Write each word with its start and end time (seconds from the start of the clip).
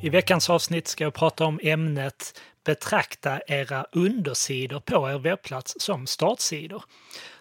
I 0.00 0.08
veckans 0.08 0.50
avsnitt 0.50 0.88
ska 0.88 1.04
jag 1.04 1.14
prata 1.14 1.44
om 1.44 1.60
ämnet 1.62 2.40
Betrakta 2.64 3.40
era 3.46 3.86
undersidor 3.92 4.80
på 4.80 5.10
er 5.10 5.18
webbplats 5.18 5.74
som 5.78 6.06
startsidor. 6.06 6.84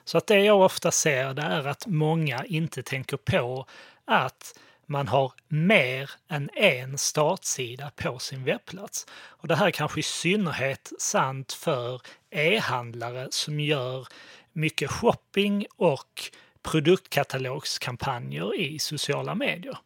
Så 0.06 0.18
att 0.18 0.28
det 0.28 0.40
jag 0.40 0.62
ofta 0.62 0.92
ser 0.92 1.34
det 1.34 1.42
är 1.42 1.68
att 1.68 1.88
många 1.88 2.46
inte 2.46 2.84
tänker 2.84 3.18
på 3.18 3.66
att 4.06 4.60
man 4.86 5.08
har 5.08 5.32
mer 5.48 6.12
än 6.30 6.50
en 6.54 6.98
startsida 6.98 7.92
på 7.96 8.20
sin 8.20 8.44
webbplats. 8.44 9.06
Och 9.12 9.48
det 9.48 9.56
här 9.56 9.68
är 9.68 9.72
kanske 9.72 10.00
i 10.00 10.04
synnerhet 10.04 10.92
sant 11.00 11.54
för 11.54 12.02
e-handlare 12.32 13.28
som 13.32 13.60
gör 13.60 14.08
mycket 14.54 14.92
shopping 14.92 15.66
och 15.76 16.32
produktkatalogskampanjer 16.62 18.60
i 18.60 18.80
sociala 18.80 19.36
medier. 19.36 19.78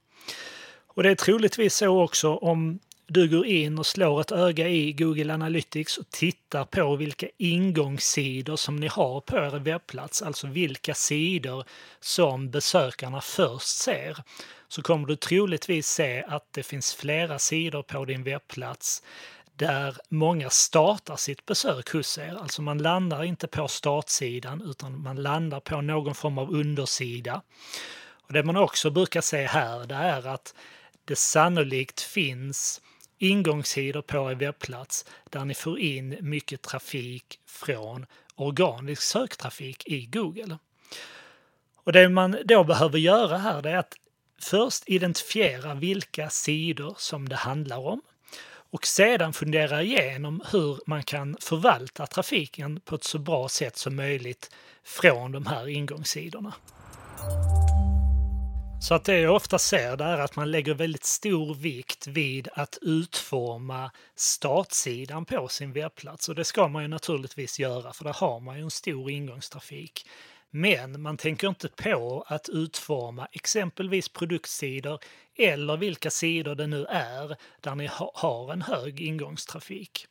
Och 0.93 1.03
det 1.03 1.09
är 1.09 1.15
troligtvis 1.15 1.75
så 1.75 2.01
också 2.01 2.35
om 2.35 2.79
du 3.07 3.29
går 3.29 3.45
in 3.45 3.79
och 3.79 3.85
slår 3.85 4.21
ett 4.21 4.31
öga 4.31 4.67
i 4.67 4.93
Google 4.93 5.33
Analytics 5.33 5.97
och 5.97 6.09
tittar 6.09 6.65
på 6.65 6.95
vilka 6.95 7.27
ingångssidor 7.37 8.55
som 8.55 8.75
ni 8.75 8.87
har 8.87 9.21
på 9.21 9.37
er 9.37 9.59
webbplats, 9.59 10.21
alltså 10.21 10.47
vilka 10.47 10.93
sidor 10.93 11.65
som 11.99 12.49
besökarna 12.49 13.21
först 13.21 13.67
ser, 13.67 14.17
så 14.67 14.81
kommer 14.81 15.07
du 15.07 15.15
troligtvis 15.15 15.87
se 15.87 16.23
att 16.27 16.53
det 16.53 16.63
finns 16.63 16.93
flera 16.93 17.39
sidor 17.39 17.83
på 17.83 18.05
din 18.05 18.23
webbplats 18.23 19.03
där 19.55 19.97
många 20.09 20.49
startar 20.49 21.15
sitt 21.15 21.45
besök 21.45 21.89
hos 21.89 22.17
er. 22.17 22.37
Alltså 22.41 22.61
man 22.61 22.77
landar 22.77 23.23
inte 23.23 23.47
på 23.47 23.67
startsidan 23.67 24.61
utan 24.61 25.01
man 25.01 25.15
landar 25.15 25.59
på 25.59 25.81
någon 25.81 26.15
form 26.15 26.37
av 26.37 26.51
undersida. 26.51 27.41
Och 28.21 28.33
det 28.33 28.43
man 28.43 28.57
också 28.57 28.89
brukar 28.89 29.21
se 29.21 29.45
här 29.45 29.85
det 29.85 29.95
är 29.95 30.27
att 30.27 30.55
det 31.05 31.15
sannolikt 31.15 32.01
finns 32.01 32.81
ingångssidor 33.17 34.01
på 34.01 34.31
er 34.31 34.35
webbplats 34.35 35.05
där 35.29 35.45
ni 35.45 35.53
får 35.53 35.79
in 35.79 36.17
mycket 36.21 36.61
trafik 36.61 37.39
från 37.45 38.05
organisk 38.35 39.01
söktrafik 39.01 39.87
i 39.87 40.05
Google. 40.05 40.57
Och 41.83 41.93
Det 41.93 42.09
man 42.09 42.37
då 42.45 42.63
behöver 42.63 42.99
göra 42.99 43.37
här 43.37 43.67
är 43.67 43.77
att 43.77 43.93
först 44.41 44.83
identifiera 44.89 45.73
vilka 45.73 46.29
sidor 46.29 46.95
som 46.97 47.29
det 47.29 47.35
handlar 47.35 47.77
om 47.77 48.01
och 48.71 48.87
sedan 48.87 49.33
fundera 49.33 49.81
igenom 49.81 50.43
hur 50.51 50.79
man 50.85 51.03
kan 51.03 51.37
förvalta 51.39 52.07
trafiken 52.07 52.79
på 52.79 52.95
ett 52.95 53.03
så 53.03 53.19
bra 53.19 53.49
sätt 53.49 53.77
som 53.77 53.95
möjligt 53.95 54.51
från 54.83 55.31
de 55.31 55.45
här 55.45 55.67
ingångssidorna. 55.67 56.53
Så 58.81 58.95
att 58.95 59.03
det 59.03 59.19
jag 59.19 59.35
ofta 59.35 59.59
ser 59.59 59.97
där 59.97 60.17
är 60.17 60.21
att 60.21 60.35
man 60.35 60.51
lägger 60.51 60.73
väldigt 60.73 61.03
stor 61.03 61.55
vikt 61.55 62.07
vid 62.07 62.47
att 62.53 62.77
utforma 62.81 63.91
startsidan 64.15 65.25
på 65.25 65.47
sin 65.47 65.73
webbplats 65.73 66.29
och 66.29 66.35
det 66.35 66.43
ska 66.43 66.67
man 66.67 66.81
ju 66.81 66.87
naturligtvis 66.87 67.59
göra 67.59 67.93
för 67.93 68.03
där 68.03 68.13
har 68.13 68.39
man 68.39 68.57
ju 68.57 68.63
en 68.63 68.71
stor 68.71 69.11
ingångstrafik. 69.11 70.05
Men 70.51 71.01
man 71.01 71.17
tänker 71.17 71.47
inte 71.47 71.67
på 71.67 72.25
att 72.27 72.49
utforma 72.49 73.27
exempelvis 73.31 74.09
produktsidor 74.09 74.99
eller 75.35 75.77
vilka 75.77 76.09
sidor 76.09 76.55
det 76.55 76.67
nu 76.67 76.85
är 76.85 77.35
där 77.61 77.75
ni 77.75 77.89
har 78.13 78.53
en 78.53 78.61
hög 78.61 79.01
ingångstrafik. 79.01 80.07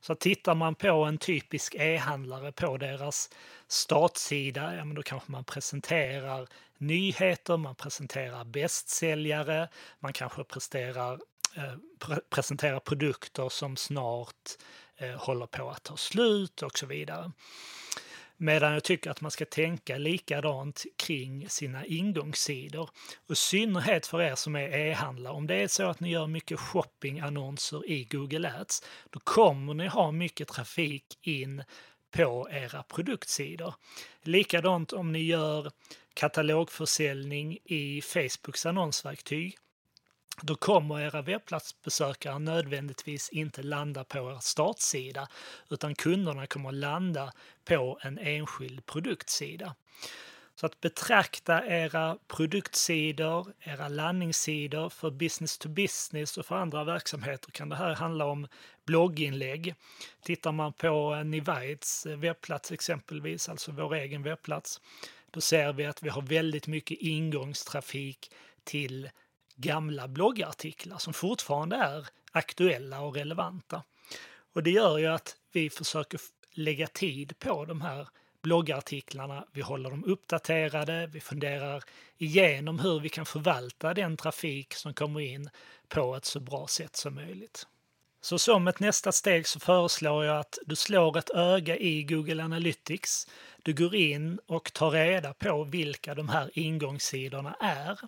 Så 0.00 0.14
tittar 0.14 0.54
man 0.54 0.74
på 0.74 1.04
en 1.04 1.18
typisk 1.18 1.74
e-handlare 1.74 2.52
på 2.52 2.76
deras 2.76 3.30
startsida, 3.68 4.74
ja 4.76 4.84
men 4.84 4.94
då 4.94 5.02
kanske 5.02 5.32
man 5.32 5.44
presenterar 5.44 6.48
nyheter, 6.78 7.56
man 7.56 7.74
presenterar 7.74 8.44
bästsäljare, 8.44 9.68
man 9.98 10.12
kanske 10.12 10.44
presterar, 10.44 11.12
eh, 11.56 11.74
pre 11.98 12.20
presenterar 12.30 12.80
produkter 12.80 13.48
som 13.48 13.76
snart 13.76 14.50
eh, 14.96 15.10
håller 15.10 15.46
på 15.46 15.70
att 15.70 15.82
ta 15.82 15.96
slut 15.96 16.62
och 16.62 16.78
så 16.78 16.86
vidare. 16.86 17.32
Medan 18.36 18.72
jag 18.72 18.84
tycker 18.84 19.10
att 19.10 19.20
man 19.20 19.30
ska 19.30 19.44
tänka 19.44 19.98
likadant 19.98 20.84
kring 20.96 21.48
sina 21.48 21.86
ingångssidor. 21.86 22.90
Och 23.26 23.32
i 23.32 23.36
synnerhet 23.36 24.06
för 24.06 24.22
er 24.22 24.34
som 24.34 24.56
är 24.56 24.68
e-handlare, 24.68 25.34
om 25.34 25.46
det 25.46 25.54
är 25.54 25.68
så 25.68 25.82
att 25.86 26.00
ni 26.00 26.10
gör 26.10 26.26
mycket 26.26 26.60
shoppingannonser 26.60 27.90
i 27.90 28.04
Google 28.04 28.52
Ads, 28.60 28.82
då 29.10 29.20
kommer 29.20 29.74
ni 29.74 29.86
ha 29.86 30.12
mycket 30.12 30.48
trafik 30.48 31.18
in 31.22 31.62
på 32.10 32.48
era 32.50 32.82
produktsidor. 32.82 33.74
Likadant 34.22 34.92
om 34.92 35.12
ni 35.12 35.22
gör 35.22 35.70
katalogförsäljning 36.14 37.58
i 37.64 38.00
Facebooks 38.02 38.66
annonsverktyg 38.66 39.56
då 40.42 40.54
kommer 40.54 41.00
era 41.00 41.22
webbplatsbesökare 41.22 42.38
nödvändigtvis 42.38 43.28
inte 43.28 43.62
landa 43.62 44.04
på 44.04 44.18
er 44.18 44.38
startsida 44.40 45.28
utan 45.70 45.94
kunderna 45.94 46.46
kommer 46.46 46.72
landa 46.72 47.32
på 47.64 47.98
en 48.02 48.18
enskild 48.18 48.86
produktsida. 48.86 49.74
Så 50.60 50.66
att 50.66 50.80
betrakta 50.80 51.66
era 51.66 52.18
produktsidor, 52.28 53.52
era 53.60 53.88
landningssidor 53.88 54.88
för 54.88 55.10
business 55.10 55.58
to 55.58 55.68
business 55.68 56.38
och 56.38 56.46
för 56.46 56.56
andra 56.56 56.84
verksamheter 56.84 57.50
kan 57.50 57.68
det 57.68 57.76
här 57.76 57.94
handla 57.94 58.24
om 58.24 58.48
blogginlägg. 58.86 59.74
Tittar 60.22 60.52
man 60.52 60.72
på 60.72 61.22
Nivides 61.24 62.06
webbplats 62.06 62.72
exempelvis, 62.72 63.48
alltså 63.48 63.72
vår 63.72 63.94
egen 63.94 64.22
webbplats, 64.22 64.80
då 65.30 65.40
ser 65.40 65.72
vi 65.72 65.86
att 65.86 66.02
vi 66.02 66.08
har 66.08 66.22
väldigt 66.22 66.66
mycket 66.66 66.98
ingångstrafik 67.00 68.30
till 68.64 69.10
gamla 69.56 70.08
bloggartiklar 70.08 70.98
som 70.98 71.12
fortfarande 71.12 71.76
är 71.76 72.06
aktuella 72.32 73.00
och 73.00 73.14
relevanta. 73.14 73.82
Och 74.52 74.62
det 74.62 74.70
gör 74.70 74.98
ju 74.98 75.06
att 75.06 75.36
vi 75.52 75.70
försöker 75.70 76.20
lägga 76.52 76.86
tid 76.86 77.38
på 77.38 77.64
de 77.64 77.80
här 77.80 78.08
bloggartiklarna. 78.42 79.46
Vi 79.52 79.60
håller 79.60 79.90
dem 79.90 80.04
uppdaterade, 80.04 81.06
vi 81.06 81.20
funderar 81.20 81.84
igenom 82.18 82.78
hur 82.78 83.00
vi 83.00 83.08
kan 83.08 83.26
förvalta 83.26 83.94
den 83.94 84.16
trafik 84.16 84.74
som 84.74 84.94
kommer 84.94 85.20
in 85.20 85.50
på 85.88 86.16
ett 86.16 86.24
så 86.24 86.40
bra 86.40 86.66
sätt 86.66 86.96
som 86.96 87.14
möjligt. 87.14 87.66
Så 88.20 88.38
som 88.38 88.68
ett 88.68 88.80
nästa 88.80 89.12
steg 89.12 89.46
så 89.46 89.60
föreslår 89.60 90.24
jag 90.24 90.40
att 90.40 90.58
du 90.66 90.76
slår 90.76 91.18
ett 91.18 91.30
öga 91.30 91.76
i 91.76 92.02
Google 92.02 92.44
Analytics. 92.44 93.28
Du 93.62 93.74
går 93.74 93.94
in 93.94 94.38
och 94.46 94.72
tar 94.72 94.90
reda 94.90 95.34
på 95.34 95.64
vilka 95.64 96.14
de 96.14 96.28
här 96.28 96.50
ingångssidorna 96.52 97.56
är. 97.60 97.98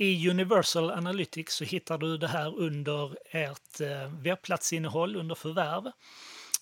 I 0.00 0.30
Universal 0.30 0.90
Analytics 0.90 1.54
så 1.54 1.64
hittar 1.64 1.98
du 1.98 2.16
det 2.16 2.28
här 2.28 2.58
under 2.58 3.16
ert 3.30 3.80
eh, 3.80 4.12
webbplatsinnehåll 4.22 5.16
under 5.16 5.34
förvärv. 5.34 5.92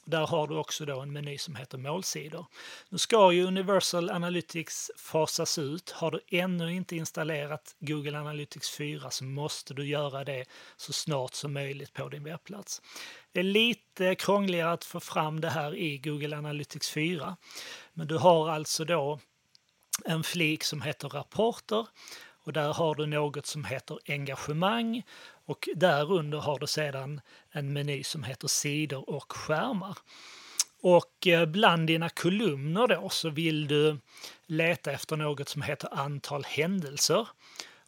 Där 0.05 0.27
har 0.27 0.47
du 0.47 0.57
också 0.57 0.85
då 0.85 1.01
en 1.01 1.13
meny 1.13 1.39
som 1.39 1.57
heter 1.57 1.79
målsidor. 1.79 2.47
Nu 2.89 2.99
ska 2.99 3.33
ju 3.33 3.47
Universal 3.47 4.11
Analytics 4.11 4.91
fasas 4.97 5.59
ut. 5.59 5.91
Har 5.91 6.11
du 6.11 6.21
ännu 6.29 6.73
inte 6.73 6.97
installerat 6.97 7.77
Google 7.79 8.19
Analytics 8.19 8.71
4 8.71 9.11
så 9.11 9.25
måste 9.25 9.75
du 9.75 9.87
göra 9.87 10.25
det 10.25 10.45
så 10.77 10.93
snart 10.93 11.35
som 11.35 11.53
möjligt 11.53 11.93
på 11.93 12.09
din 12.09 12.25
webbplats. 12.25 12.83
Det 13.33 13.41
är 13.41 13.45
lite 13.45 14.15
krångligare 14.15 14.73
att 14.73 14.85
få 14.85 15.01
fram 15.01 15.41
det 15.41 15.51
här 15.51 15.75
i 15.75 15.99
Google 15.99 16.37
Analytics 16.37 16.91
4. 16.91 17.37
Men 17.93 18.07
du 18.07 18.17
har 18.17 18.51
alltså 18.51 18.85
då 18.85 19.19
en 20.05 20.23
flik 20.23 20.65
som 20.65 20.83
heter 20.83 21.09
rapporter 21.09 21.87
och 22.47 22.53
där 22.53 22.73
har 22.73 22.95
du 22.95 23.07
något 23.07 23.47
som 23.47 23.65
heter 23.65 23.99
engagemang 24.09 25.03
och 25.47 25.69
därunder 25.75 26.39
har 26.39 26.59
du 26.59 26.67
sedan 26.67 27.21
en 27.51 27.73
meny 27.73 28.05
som 28.05 28.23
heter 28.23 28.49
sidor 28.49 29.11
och 29.11 29.33
skärmar. 29.33 29.99
Och 30.81 31.27
eh, 31.27 31.47
bland 31.47 31.87
dina 31.87 32.09
kolumner 32.09 32.87
då 32.87 33.09
så 33.09 33.31
vill 33.31 33.69
du 33.69 33.99
leta 34.47 34.93
efter 34.93 35.17
något 35.17 35.49
som 35.49 35.63
heter 35.63 35.95
antal 35.95 36.45
händelser. 36.45 37.29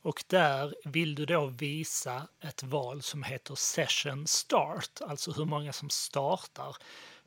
Och 0.03 0.25
där 0.27 0.75
vill 0.85 1.15
du 1.15 1.27
då 1.27 1.47
visa 1.47 2.29
ett 2.41 2.63
val 2.63 3.03
som 3.03 3.23
heter 3.23 3.55
Session 3.55 4.27
Start, 4.27 5.01
alltså 5.01 5.33
hur 5.33 5.45
många 5.45 5.73
som 5.73 5.91
startar 5.91 6.77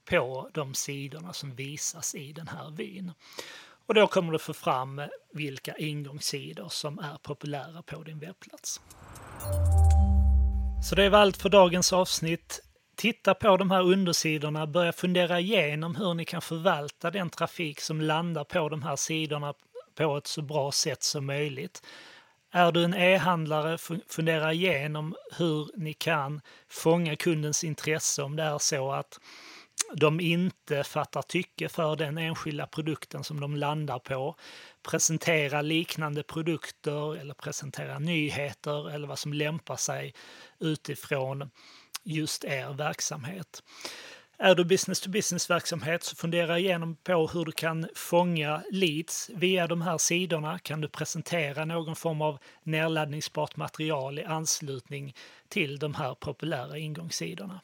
på 0.05 0.49
de 0.53 0.73
sidorna 0.73 1.33
som 1.33 1.55
visas 1.55 2.15
i 2.15 2.33
den 2.33 2.47
här 2.47 2.71
vyn. 2.71 3.11
Och 3.85 3.93
då 3.93 4.07
kommer 4.07 4.31
du 4.31 4.39
få 4.39 4.53
fram 4.53 5.01
vilka 5.33 5.75
ingångssidor 5.77 6.69
som 6.69 6.99
är 6.99 7.17
populära 7.17 7.81
på 7.81 8.03
din 8.03 8.19
webbplats. 8.19 8.81
Så 10.83 10.95
det 10.95 11.09
var 11.09 11.19
allt 11.19 11.37
för 11.37 11.49
dagens 11.49 11.93
avsnitt. 11.93 12.63
Titta 12.95 13.33
på 13.33 13.57
de 13.57 13.71
här 13.71 13.81
undersidorna, 13.81 14.67
börja 14.67 14.93
fundera 14.93 15.39
igenom 15.39 15.95
hur 15.95 16.13
ni 16.13 16.25
kan 16.25 16.41
förvalta 16.41 17.11
den 17.11 17.29
trafik 17.29 17.81
som 17.81 18.01
landar 18.01 18.43
på 18.43 18.69
de 18.69 18.83
här 18.83 18.95
sidorna 18.95 19.53
på 19.95 20.17
ett 20.17 20.27
så 20.27 20.41
bra 20.41 20.71
sätt 20.71 21.03
som 21.03 21.25
möjligt. 21.25 21.81
Är 22.51 22.71
du 22.71 22.83
en 22.83 22.93
e-handlare, 22.93 23.77
fundera 24.09 24.53
igenom 24.53 25.15
hur 25.37 25.69
ni 25.75 25.93
kan 25.93 26.41
fånga 26.69 27.15
kundens 27.15 27.63
intresse 27.63 28.23
om 28.23 28.35
det 28.35 28.43
är 28.43 28.57
så 28.57 28.91
att 28.91 29.19
de 29.95 30.19
inte 30.19 30.83
fattar 30.83 31.21
tycke 31.21 31.69
för 31.69 31.95
den 31.95 32.17
enskilda 32.17 32.67
produkten 32.67 33.23
som 33.23 33.39
de 33.39 33.55
landar 33.55 33.99
på, 33.99 34.35
presentera 34.83 35.61
liknande 35.61 36.23
produkter 36.23 37.15
eller 37.15 37.33
presentera 37.33 37.99
nyheter 37.99 38.89
eller 38.89 39.07
vad 39.07 39.19
som 39.19 39.33
lämpar 39.33 39.75
sig 39.75 40.13
utifrån 40.59 41.49
just 42.03 42.43
er 42.43 42.73
verksamhet. 42.73 43.63
Är 44.43 44.55
du 44.55 44.65
business 44.65 45.01
to 45.01 45.09
business 45.09 45.49
verksamhet 45.49 46.03
så 46.03 46.15
fundera 46.15 46.59
igenom 46.59 46.95
på 46.95 47.27
hur 47.27 47.45
du 47.45 47.51
kan 47.51 47.87
fånga 47.95 48.63
leads 48.71 49.29
via 49.33 49.67
de 49.67 49.81
här 49.81 49.97
sidorna. 49.97 50.59
Kan 50.59 50.81
du 50.81 50.87
presentera 50.87 51.65
någon 51.65 51.95
form 51.95 52.21
av 52.21 52.37
nedladdningsbart 52.63 53.55
material 53.55 54.19
i 54.19 54.23
anslutning 54.23 55.15
till 55.49 55.79
de 55.79 55.93
här 55.93 56.15
populära 56.15 56.77
ingångssidorna? 56.77 57.61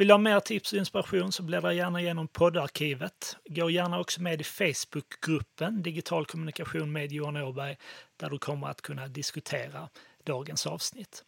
Vill 0.00 0.08
du 0.08 0.14
ha 0.14 0.18
mer 0.18 0.40
tips 0.40 0.72
och 0.72 0.78
inspiration 0.78 1.32
så 1.32 1.42
bläddra 1.42 1.72
gärna 1.72 2.00
igenom 2.00 2.28
poddarkivet. 2.28 3.36
Gå 3.48 3.70
gärna 3.70 4.00
också 4.00 4.22
med 4.22 4.40
i 4.40 4.44
Facebookgruppen 4.44 5.82
Digital 5.82 6.26
kommunikation 6.26 6.92
med 6.92 7.12
Johan 7.12 7.36
Åberg 7.36 7.76
där 8.16 8.30
du 8.30 8.38
kommer 8.38 8.66
att 8.66 8.82
kunna 8.82 9.08
diskutera 9.08 9.88
dagens 10.24 10.66
avsnitt. 10.66 11.24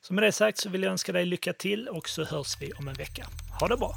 Så 0.00 0.14
med 0.14 0.24
det 0.24 0.32
sagt 0.32 0.58
så 0.58 0.68
vill 0.68 0.82
jag 0.82 0.92
önska 0.92 1.12
dig 1.12 1.26
lycka 1.26 1.52
till 1.52 1.88
och 1.88 2.08
så 2.08 2.24
hörs 2.24 2.60
vi 2.60 2.72
om 2.72 2.88
en 2.88 2.94
vecka. 2.94 3.26
Ha 3.60 3.68
det 3.68 3.76
bra! 3.76 3.94